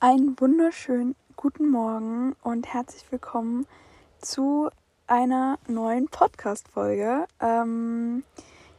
[0.00, 3.66] Einen wunderschönen guten Morgen und herzlich willkommen
[4.20, 4.70] zu
[5.08, 7.26] einer neuen Podcast-Folge.
[7.40, 8.22] Ähm,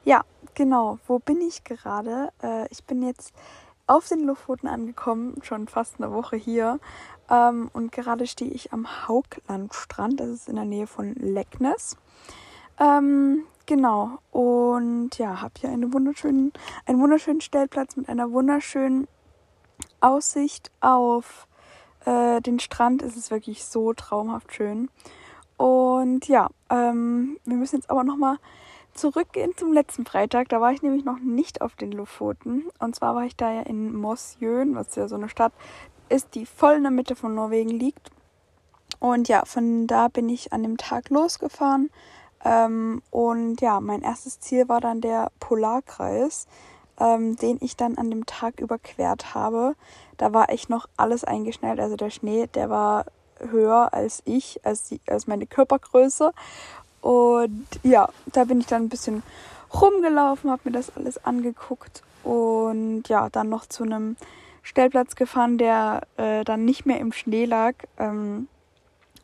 [0.05, 0.97] ja, genau.
[1.07, 2.31] Wo bin ich gerade?
[2.41, 3.33] Äh, ich bin jetzt
[3.85, 6.79] auf den Lofoten angekommen, schon fast eine Woche hier.
[7.29, 10.21] Ähm, und gerade stehe ich am Hauglandstrand.
[10.21, 11.97] Das ist in der Nähe von Lecknes.
[12.79, 14.19] Ähm, genau.
[14.31, 16.53] Und ja, habe hier eine wunderschönen,
[16.85, 19.09] einen wunderschönen Stellplatz mit einer wunderschönen
[20.01, 21.47] Aussicht auf
[22.05, 24.89] äh, den Strand ist es wirklich so traumhaft schön.
[25.57, 28.37] Und ja, ähm, wir müssen jetzt aber nochmal
[28.93, 30.49] zurückgehen zum letzten Freitag.
[30.49, 32.63] Da war ich nämlich noch nicht auf den Lofoten.
[32.79, 35.53] Und zwar war ich da ja in Mosjön, was ja so eine Stadt
[36.09, 38.11] ist, die voll in der Mitte von Norwegen liegt.
[38.99, 41.89] Und ja, von da bin ich an dem Tag losgefahren.
[42.43, 46.47] Ähm, und ja, mein erstes Ziel war dann der Polarkreis
[46.99, 49.75] ähm, den ich dann an dem Tag überquert habe.
[50.17, 51.79] Da war echt noch alles eingeschnellt.
[51.79, 53.05] Also der Schnee, der war
[53.39, 56.31] höher als ich, als, die, als meine Körpergröße.
[57.01, 59.23] Und ja, da bin ich dann ein bisschen
[59.73, 64.17] rumgelaufen, habe mir das alles angeguckt und ja, dann noch zu einem
[64.63, 67.75] Stellplatz gefahren, der äh, dann nicht mehr im Schnee lag.
[67.97, 68.47] Ähm,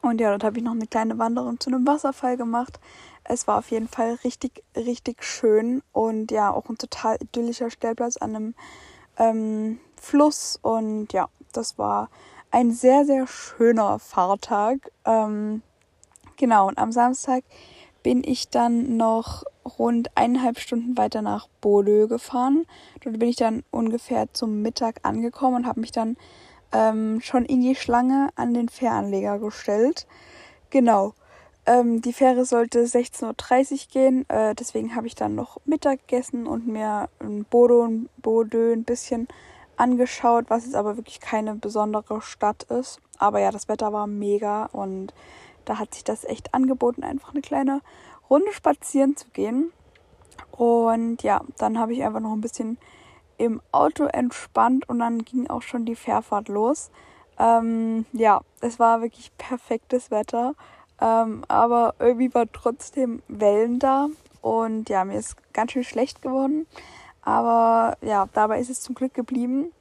[0.02, 2.80] und ja, dort habe ich noch eine kleine Wanderung zu einem Wasserfall gemacht.
[3.28, 8.18] Es war auf jeden Fall richtig, richtig schön und ja, auch ein total idyllischer Stellplatz
[8.18, 8.56] an einem
[9.18, 10.60] ähm, Fluss.
[10.62, 12.10] Und ja, das war
[12.52, 14.92] ein sehr, sehr schöner Fahrtag.
[15.06, 15.64] Ähm,
[16.38, 17.44] genau, und am Samstag
[18.04, 19.44] bin ich dann noch
[19.80, 22.68] rund eineinhalb Stunden weiter nach Bodø gefahren.
[23.04, 26.16] Dort bin ich dann ungefähr zum Mittag angekommen und habe mich dann
[26.72, 30.06] ähm, schon in die Schlange an den Fähranleger gestellt.
[30.70, 31.16] Genau.
[31.68, 36.46] Ähm, die Fähre sollte 16.30 Uhr gehen, äh, deswegen habe ich dann noch Mittag gegessen
[36.46, 39.28] und mir in Bodo Bodø ein bisschen
[39.76, 43.00] angeschaut, was jetzt aber wirklich keine besondere Stadt ist.
[43.18, 45.14] Aber ja, das Wetter war mega und
[45.66, 47.82] da hat sich das echt angeboten, einfach eine kleine
[48.30, 49.72] Runde spazieren zu gehen.
[50.52, 52.78] Und ja, dann habe ich einfach noch ein bisschen
[53.38, 56.90] im Auto entspannt und dann ging auch schon die Fährfahrt los.
[57.38, 60.54] Ähm, ja, es war wirklich perfektes Wetter.
[61.02, 64.08] Ähm, aber irgendwie war trotzdem Wellen da.
[64.42, 66.68] Und ja, mir ist ganz schön schlecht geworden.
[67.22, 69.72] Aber ja, dabei ist es zum Glück geblieben.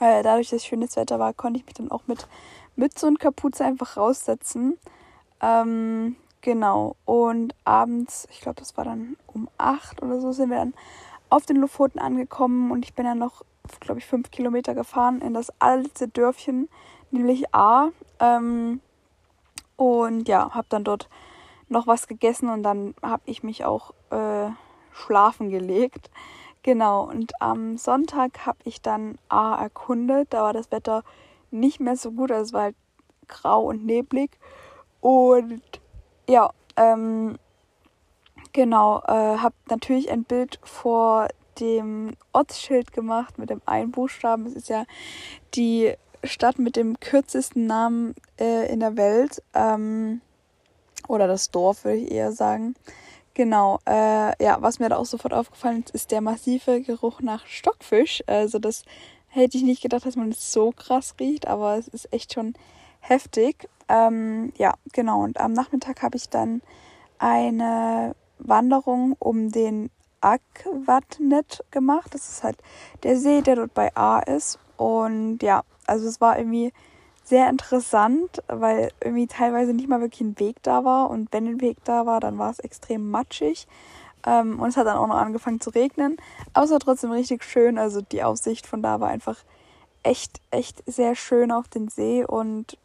[0.00, 2.28] Äh, dadurch, dass schönes Wetter war, konnte ich mich dann auch mit
[2.76, 4.78] Mütze und Kapuze einfach raussetzen.
[5.40, 6.96] Ähm, genau.
[7.04, 10.74] Und abends, ich glaube, das war dann um 8 oder so, sind wir dann
[11.30, 12.70] auf den Lofoten angekommen.
[12.70, 13.42] Und ich bin dann noch,
[13.80, 16.68] glaube ich, fünf Kilometer gefahren in das allerletzte Dörfchen,
[17.10, 17.88] nämlich A.
[18.20, 18.80] Ähm,
[19.78, 21.08] und ja, habe dann dort
[21.68, 24.50] noch was gegessen und dann habe ich mich auch äh,
[24.92, 26.10] schlafen gelegt.
[26.64, 30.34] Genau, und am Sonntag habe ich dann A erkundet.
[30.34, 31.04] Da war das Wetter
[31.52, 32.76] nicht mehr so gut, also es war halt
[33.28, 34.32] grau und neblig.
[35.00, 35.62] Und
[36.28, 37.38] ja, ähm,
[38.52, 41.28] genau, äh, habe natürlich ein Bild vor
[41.60, 44.44] dem Ortsschild gemacht mit dem Einbuchstaben.
[44.46, 44.84] Es ist ja
[45.54, 49.42] die Stadt mit dem kürzesten Namen äh, in der Welt.
[49.54, 50.20] Ähm,
[51.06, 52.74] oder das Dorf, würde ich eher sagen.
[53.34, 57.46] Genau, äh, ja, was mir da auch sofort aufgefallen ist, ist der massive Geruch nach
[57.46, 58.22] Stockfisch.
[58.26, 58.84] Also das
[59.28, 62.54] hätte ich nicht gedacht, dass man es so krass riecht, aber es ist echt schon
[63.00, 63.68] heftig.
[63.88, 65.22] Ähm, ja, genau.
[65.22, 66.62] Und am Nachmittag habe ich dann
[67.18, 69.90] eine Wanderung um den
[70.20, 72.14] Akvatnet gemacht.
[72.14, 72.58] Das ist halt
[73.02, 74.58] der See, der dort bei A ist.
[74.76, 76.72] Und ja, also es war irgendwie
[77.24, 81.10] sehr interessant, weil irgendwie teilweise nicht mal wirklich ein Weg da war.
[81.10, 83.66] Und wenn ein Weg da war, dann war es extrem matschig.
[84.26, 86.16] Ähm, und es hat dann auch noch angefangen zu regnen,
[86.52, 89.36] aber es war trotzdem richtig schön, also die Aussicht von da war einfach
[90.02, 92.24] echt, echt sehr schön auf den See.
[92.24, 92.78] Und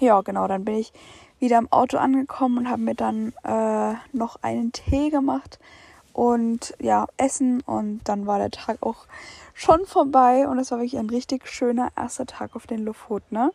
[0.00, 0.92] ja, genau, dann bin ich
[1.38, 5.58] wieder im Auto angekommen und habe mir dann äh, noch einen Tee gemacht
[6.14, 9.06] und ja, essen und dann war der Tag auch
[9.52, 13.34] schon vorbei und es war wirklich ein richtig schöner erster Tag auf den Lofoten.
[13.34, 13.52] Ne?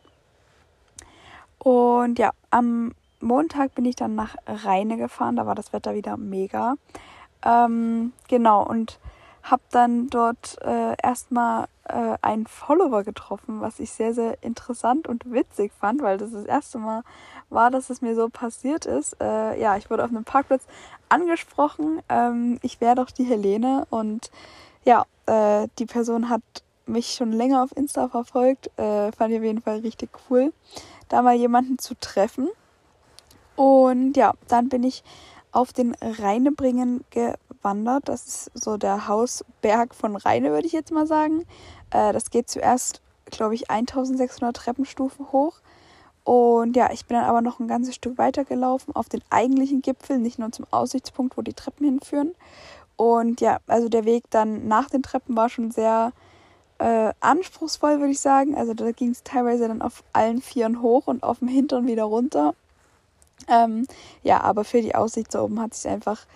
[1.58, 6.16] Und ja, am Montag bin ich dann nach Rheine gefahren, da war das Wetter wieder
[6.16, 6.74] mega.
[7.42, 9.00] Ähm, genau, und
[9.42, 15.32] habe dann dort äh, erstmal äh, einen Follower getroffen, was ich sehr, sehr interessant und
[15.32, 17.02] witzig fand, weil das das erste Mal
[17.50, 19.16] war, dass es mir so passiert ist.
[19.20, 20.64] Äh, ja, ich wurde auf einem Parkplatz
[21.08, 22.00] angesprochen.
[22.08, 24.30] Ähm, ich wäre doch die Helene und
[24.84, 26.42] ja, äh, die Person hat
[26.86, 28.70] mich schon länger auf Insta verfolgt.
[28.78, 30.52] Äh, fand ich auf jeden Fall richtig cool,
[31.08, 32.48] da mal jemanden zu treffen.
[33.56, 35.04] Und ja, dann bin ich
[35.52, 38.08] auf den Rheinebringen gewandert.
[38.08, 41.44] Das ist so der Hausberg von Rheine, würde ich jetzt mal sagen.
[41.90, 45.60] Äh, das geht zuerst glaube ich, 1600 Treppenstufen hoch.
[46.24, 49.82] Und ja, ich bin dann aber noch ein ganzes Stück weiter gelaufen auf den eigentlichen
[49.82, 52.34] Gipfel, nicht nur zum Aussichtspunkt, wo die Treppen hinführen.
[52.96, 56.12] Und ja, also der Weg dann nach den Treppen war schon sehr
[56.78, 58.54] äh, anspruchsvoll, würde ich sagen.
[58.54, 62.04] Also da ging es teilweise dann auf allen Vieren hoch und auf dem Hintern wieder
[62.04, 62.54] runter.
[63.48, 63.86] Ähm,
[64.22, 66.26] ja, aber für die Aussicht da oben hat sich einfach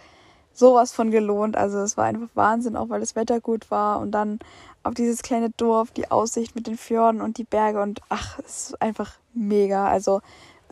[0.55, 1.57] sowas von gelohnt.
[1.57, 4.39] Also es war einfach Wahnsinn, auch weil das Wetter gut war und dann
[4.83, 8.71] auf dieses kleine Dorf, die Aussicht mit den Fjorden und die Berge und ach, es
[8.71, 9.89] ist einfach mega.
[9.89, 10.21] Also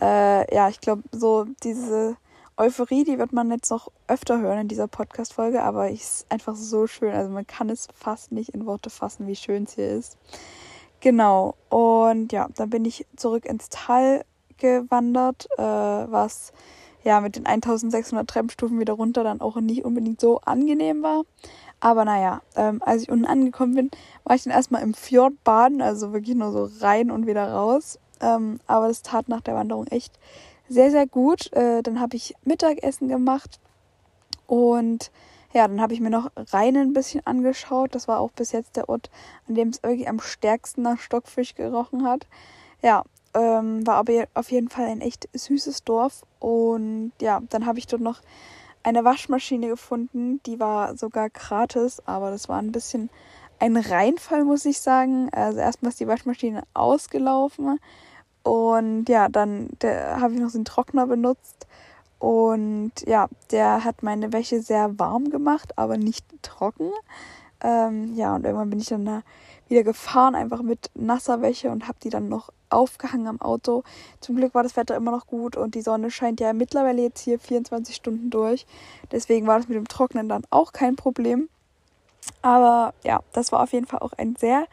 [0.01, 2.17] äh, ja, ich glaube, so diese
[2.57, 6.55] Euphorie, die wird man jetzt noch öfter hören in dieser Podcast-Folge, aber es ist einfach
[6.55, 7.13] so schön.
[7.13, 10.19] Also man kann es fast nicht in Worte fassen, wie schön es hier ist.
[11.01, 11.57] Genau.
[11.71, 14.25] Und ja, dann bin ich zurück ins Tal
[14.59, 16.53] gewandert, äh, was
[17.05, 21.23] ja mit den 1600 Treppenstufen wieder runter dann auch nicht unbedingt so angenehm war.
[21.81, 23.91] Aber naja, ähm, als ich unten angekommen bin,
[24.25, 27.99] war ich dann erstmal im Fjord baden, also wirklich nur so rein und wieder raus.
[28.21, 30.19] Ähm, aber das tat nach der Wanderung echt
[30.69, 31.53] sehr, sehr gut.
[31.53, 33.59] Äh, dann habe ich Mittagessen gemacht
[34.47, 35.11] und
[35.53, 37.95] ja, dann habe ich mir noch Rhein ein bisschen angeschaut.
[37.95, 39.11] Das war auch bis jetzt der Ort,
[39.49, 42.27] an dem es wirklich am stärksten nach Stockfisch gerochen hat.
[42.81, 46.23] Ja, ähm, war aber auf jeden Fall ein echt süßes Dorf.
[46.39, 48.21] Und ja, dann habe ich dort noch
[48.83, 50.41] eine Waschmaschine gefunden.
[50.45, 53.11] Die war sogar gratis, aber das war ein bisschen
[53.59, 55.29] ein Reinfall, muss ich sagen.
[55.33, 57.79] Also erstmal ist die Waschmaschine ausgelaufen.
[58.43, 61.67] Und ja, dann habe ich noch den Trockner benutzt.
[62.19, 66.91] Und ja, der hat meine Wäsche sehr warm gemacht, aber nicht trocken.
[67.63, 69.23] Ähm, ja, und irgendwann bin ich dann da
[69.69, 73.85] wieder gefahren, einfach mit nasser Wäsche und habe die dann noch aufgehangen am Auto.
[74.21, 77.21] Zum Glück war das Wetter immer noch gut und die Sonne scheint ja mittlerweile jetzt
[77.21, 78.67] hier 24 Stunden durch.
[79.11, 81.49] Deswegen war das mit dem Trocknen dann auch kein Problem.
[82.41, 84.67] Aber ja, das war auf jeden Fall auch ein sehr,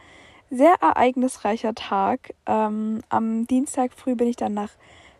[0.50, 2.34] sehr ereignisreicher Tag.
[2.46, 4.72] Ähm, am Dienstag früh bin ich dann nach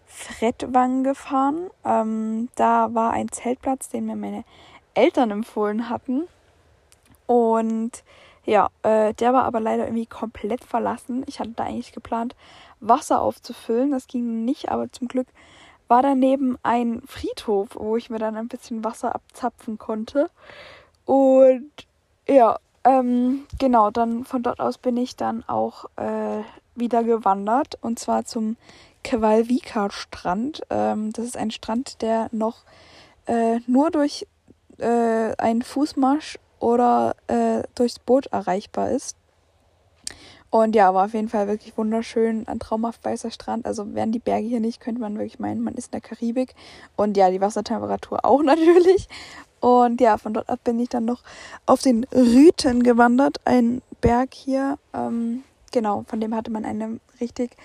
[0.06, 1.70] Fredwang gefahren.
[1.86, 4.44] Ähm, da war ein Zeltplatz, den mir meine
[4.94, 6.24] Eltern empfohlen hatten.
[7.30, 7.92] Und
[8.44, 11.24] ja, äh, der war aber leider irgendwie komplett verlassen.
[11.28, 12.36] Ich hatte da eigentlich geplant,
[12.80, 13.92] Wasser aufzufüllen.
[13.92, 15.28] Das ging nicht, aber zum Glück
[15.88, 20.32] war daneben ein Friedhof, wo ich mir dann ein bisschen Wasser abzapfen konnte.
[21.06, 21.70] Und
[22.28, 26.42] ja, ähm, genau, dann von dort aus bin ich dann auch äh,
[26.74, 28.58] wieder gewandert und zwar zum
[29.04, 30.64] Kewalvika Strand.
[30.72, 32.64] Ähm, das ist ein Strand, der noch
[33.28, 34.26] äh, nur durch
[34.80, 39.16] äh, einen Fußmarsch oder äh, durchs Boot erreichbar ist.
[40.52, 43.68] Und ja, war auf jeden Fall wirklich wunderschön, ein traumhaft weißer Strand.
[43.68, 46.56] Also wären die Berge hier nicht, könnte man wirklich meinen, man ist in der Karibik.
[46.96, 49.08] Und ja, die Wassertemperatur auch natürlich.
[49.60, 51.22] Und ja, von dort ab bin ich dann noch
[51.66, 54.80] auf den Rüten gewandert, ein Berg hier.
[54.94, 57.56] Ähm, genau, von dem hatte man eine richtig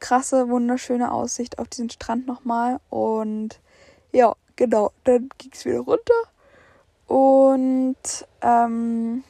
[0.00, 2.80] krasse, wunderschöne Aussicht auf diesen Strand nochmal.
[2.90, 3.60] Und
[4.12, 6.14] ja, genau, dann ging es wieder runter.
[7.06, 7.96] Und
[8.42, 9.24] ähm,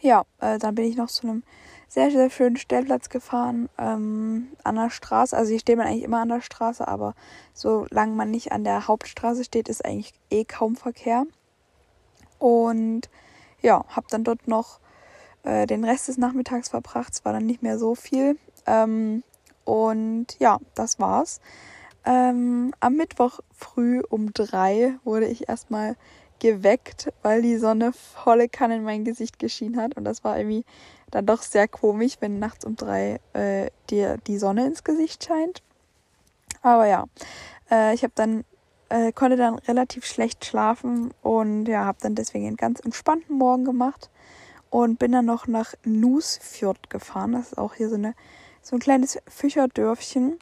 [0.00, 1.42] ja, äh, dann bin ich noch zu einem
[1.88, 5.36] sehr, sehr schönen Stellplatz gefahren ähm, an der Straße.
[5.36, 7.14] Also hier steht man eigentlich immer an der Straße, aber
[7.52, 11.24] solange man nicht an der Hauptstraße steht, ist eigentlich eh kaum Verkehr.
[12.38, 13.08] Und
[13.62, 14.80] ja, habe dann dort noch
[15.44, 17.12] äh, den Rest des Nachmittags verbracht.
[17.12, 18.36] Es war dann nicht mehr so viel.
[18.66, 19.22] Ähm,
[19.64, 21.40] und ja, das war's.
[22.04, 25.96] Ähm, am Mittwoch früh um drei wurde ich erstmal
[26.44, 29.96] geweckt, weil die Sonne volle Kanne in mein Gesicht geschienen hat.
[29.96, 30.66] Und das war irgendwie
[31.10, 35.62] dann doch sehr komisch, wenn nachts um drei äh, dir die Sonne ins Gesicht scheint.
[36.60, 37.06] Aber ja,
[37.70, 38.44] äh, ich habe dann
[38.90, 43.64] äh, konnte dann relativ schlecht schlafen und ja, habe dann deswegen einen ganz entspannten Morgen
[43.64, 44.10] gemacht
[44.68, 47.32] und bin dann noch nach Nusfjord gefahren.
[47.32, 48.14] Das ist auch hier so eine
[48.60, 50.38] so ein kleines Fischerdörfchen.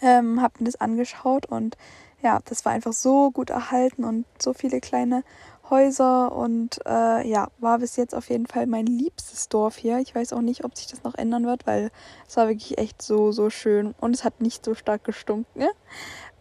[0.00, 1.76] Ähm, hab mir das angeschaut und
[2.22, 5.22] ja, das war einfach so gut erhalten und so viele kleine
[5.70, 9.98] Häuser und äh, ja, war bis jetzt auf jeden Fall mein liebstes Dorf hier.
[9.98, 11.90] Ich weiß auch nicht, ob sich das noch ändern wird, weil
[12.26, 15.60] es war wirklich echt so, so schön und es hat nicht so stark gestunken.
[15.60, 15.68] Ne?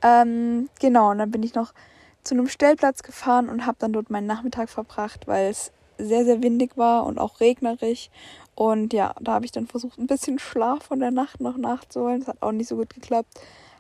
[0.02, 1.74] Ähm, genau, und dann bin ich noch
[2.24, 6.44] zu einem Stellplatz gefahren und habe dann dort meinen Nachmittag verbracht, weil es sehr, sehr
[6.44, 8.12] windig war und auch regnerig.
[8.56, 12.20] Und ja, da habe ich dann versucht, ein bisschen Schlaf von der Nacht noch nachzuholen.
[12.20, 13.40] Das hat auch nicht so gut geklappt.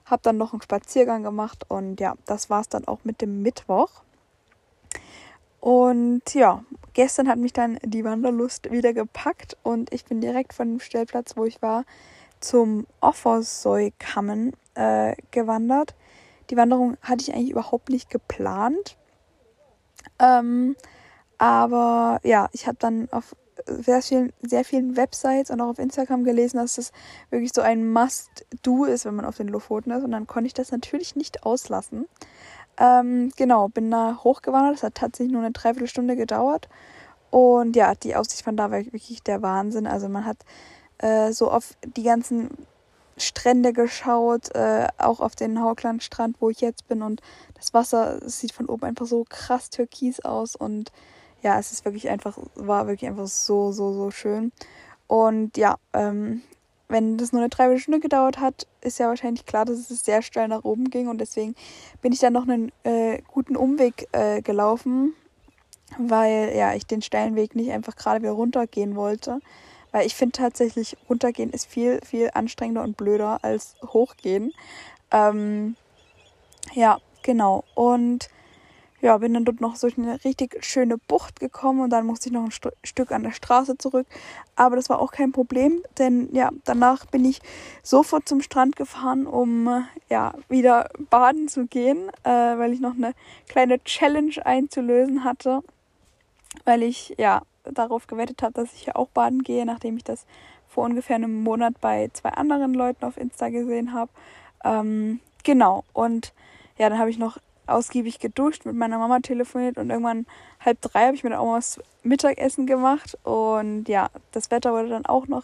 [0.09, 3.41] Habe dann noch einen Spaziergang gemacht und ja, das war es dann auch mit dem
[3.41, 4.03] Mittwoch.
[5.59, 10.69] Und ja, gestern hat mich dann die Wanderlust wieder gepackt und ich bin direkt von
[10.69, 11.83] dem Stellplatz, wo ich war,
[12.39, 15.95] zum Offersäukammen äh, gewandert.
[16.49, 18.95] Die Wanderung hatte ich eigentlich überhaupt nicht geplant.
[20.19, 20.75] Ähm,
[21.37, 23.35] aber ja, ich habe dann auf
[23.67, 26.91] sehr vielen, sehr vielen Websites und auch auf Instagram gelesen, dass das
[27.29, 30.03] wirklich so ein Must-Do ist, wenn man auf den Lofoten ist.
[30.03, 32.07] Und dann konnte ich das natürlich nicht auslassen.
[32.77, 34.75] Ähm, genau, bin da hochgewandert.
[34.75, 36.69] Das hat tatsächlich nur eine Dreiviertelstunde gedauert.
[37.29, 39.87] Und ja, die Aussicht von da war wirklich der Wahnsinn.
[39.87, 40.37] Also man hat
[40.99, 42.49] äh, so auf die ganzen
[43.17, 47.01] Strände geschaut, äh, auch auf den Hauglandstrand, wo ich jetzt bin.
[47.01, 47.21] Und
[47.55, 50.55] das Wasser sieht von oben einfach so krass türkis aus.
[50.55, 50.91] Und
[51.47, 54.51] ja, es ist wirklich einfach, war wirklich einfach so, so, so schön.
[55.07, 56.41] Und ja, ähm,
[56.89, 60.49] wenn das nur eine Dreiviertelstunde gedauert hat, ist ja wahrscheinlich klar, dass es sehr steil
[60.49, 61.07] nach oben ging.
[61.07, 61.55] Und deswegen
[62.01, 65.13] bin ich dann noch einen äh, guten Umweg äh, gelaufen,
[65.97, 69.39] weil ja, ich den steilen Weg nicht einfach gerade wieder runtergehen wollte.
[69.93, 74.51] Weil ich finde tatsächlich, runtergehen ist viel, viel anstrengender und blöder als hochgehen.
[75.11, 75.77] Ähm,
[76.73, 77.63] ja, genau.
[77.73, 78.27] Und
[79.01, 82.33] ja, bin dann dort noch durch eine richtig schöne Bucht gekommen und dann musste ich
[82.33, 84.07] noch ein St Stück an der Straße zurück.
[84.55, 87.39] Aber das war auch kein Problem, denn ja, danach bin ich
[87.83, 93.13] sofort zum Strand gefahren, um ja wieder baden zu gehen, äh, weil ich noch eine
[93.47, 95.61] kleine Challenge einzulösen hatte,
[96.65, 100.25] weil ich ja darauf gewettet habe, dass ich hier auch baden gehe, nachdem ich das
[100.67, 104.11] vor ungefähr einem Monat bei zwei anderen Leuten auf Insta gesehen habe.
[104.63, 106.33] Ähm, genau, und
[106.77, 107.37] ja, dann habe ich noch
[107.67, 110.25] ausgiebig geduscht, mit meiner Mama telefoniert und irgendwann
[110.63, 114.71] halb drei habe ich mir dann auch mal was Mittagessen gemacht und ja, das Wetter
[114.71, 115.43] wurde dann auch noch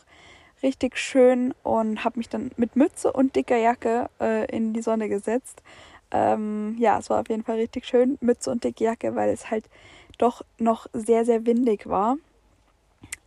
[0.61, 5.09] richtig schön und habe mich dann mit Mütze und dicker Jacke äh, in die Sonne
[5.09, 5.61] gesetzt.
[6.11, 9.51] Ähm, ja, es war auf jeden Fall richtig schön, Mütze und dicke Jacke, weil es
[9.51, 9.65] halt
[10.17, 12.17] doch noch sehr, sehr windig war.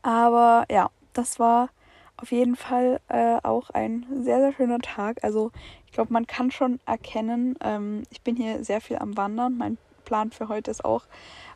[0.03, 1.69] Aber ja, das war
[2.17, 5.23] auf jeden Fall äh, auch ein sehr, sehr schöner Tag.
[5.23, 5.51] Also
[5.85, 9.57] ich glaube, man kann schon erkennen, ähm, ich bin hier sehr viel am Wandern.
[9.57, 11.05] Mein Plan für heute ist auch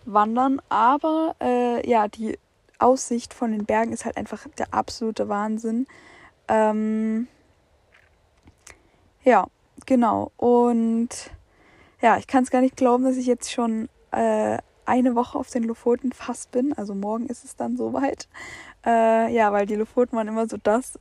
[0.04, 0.60] Wandern.
[0.68, 2.38] Aber äh, ja, die
[2.78, 5.86] Aussicht von den Bergen ist halt einfach der absolute Wahnsinn.
[6.48, 7.28] Ähm,
[9.24, 9.46] ja,
[9.86, 10.32] genau.
[10.36, 11.30] Und
[12.02, 15.50] ja, ich kann es gar nicht glauben, dass ich jetzt schon äh, eine Woche auf
[15.50, 16.72] den Lofoten fast bin.
[16.72, 18.28] Also morgen ist es dann soweit.
[18.84, 20.98] Äh, ja, weil die Lofoten waren immer so das,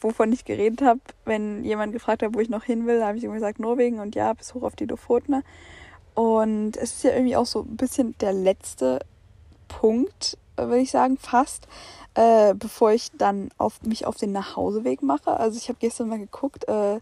[0.00, 1.00] wovon ich geredet habe.
[1.24, 4.14] Wenn jemand gefragt hat, wo ich noch hin will, habe ich immer gesagt Norwegen und
[4.14, 5.42] ja, bis hoch auf die Lofoten.
[6.14, 9.00] Und es ist ja irgendwie auch so ein bisschen der letzte
[9.68, 11.68] Punkt, würde ich sagen, fast,
[12.14, 15.38] äh, bevor ich dann auf mich auf den Nachhauseweg mache.
[15.38, 17.00] Also ich habe gestern mal geguckt, äh,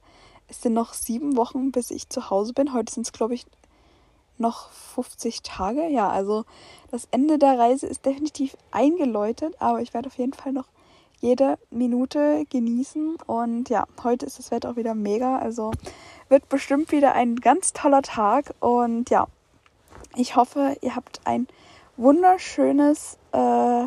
[0.49, 2.73] es sind noch sieben Wochen, bis ich zu Hause bin.
[2.73, 3.47] Heute sind es, glaube ich,
[4.41, 5.89] noch 50 Tage.
[5.89, 6.45] Ja, also
[6.91, 10.67] das Ende der Reise ist definitiv eingeläutet, aber ich werde auf jeden Fall noch
[11.21, 13.17] jede Minute genießen.
[13.27, 15.39] Und ja, heute ist das Wetter auch wieder mega.
[15.39, 15.73] Also
[16.29, 18.55] wird bestimmt wieder ein ganz toller Tag.
[18.61, 19.27] Und ja,
[20.17, 21.49] ich hoffe, ihr habt ein
[21.97, 23.85] wunderschönes, äh,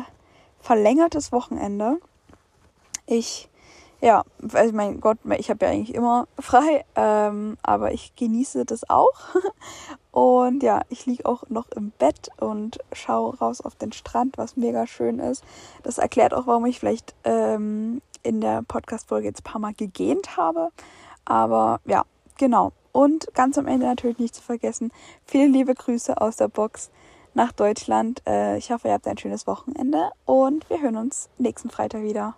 [0.60, 1.98] verlängertes Wochenende.
[3.06, 3.48] Ich
[4.02, 8.90] ja, also mein Gott, ich habe ja eigentlich immer frei, ähm, aber ich genieße das
[8.90, 9.12] auch.
[10.10, 14.58] Und ja, ich liege auch noch im Bett und schaue raus auf den Strand, was
[14.58, 15.42] mega schön ist.
[15.84, 20.36] Das erklärt auch, warum ich vielleicht ähm, in der Podcast-Folge jetzt ein paar Mal gegähnt
[20.36, 20.68] habe.
[21.24, 22.04] Aber ja,
[22.36, 22.72] genau.
[22.92, 24.92] Und ganz am Ende natürlich nicht zu vergessen,
[25.24, 26.90] viele liebe Grüße aus der Box
[27.32, 28.20] nach Deutschland.
[28.26, 32.34] Äh, ich hoffe, ihr habt ein schönes Wochenende und wir hören uns nächsten Freitag wieder.